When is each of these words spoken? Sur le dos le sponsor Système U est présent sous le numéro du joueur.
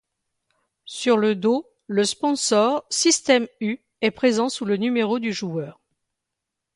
Sur 0.87 1.15
le 1.17 1.35
dos 1.35 1.69
le 1.85 2.03
sponsor 2.05 2.85
Système 2.89 3.47
U 3.59 3.77
est 4.01 4.09
présent 4.09 4.49
sous 4.49 4.65
le 4.65 4.77
numéro 4.77 5.19
du 5.19 5.31
joueur. 5.31 5.79